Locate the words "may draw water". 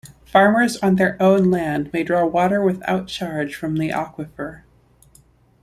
1.93-2.59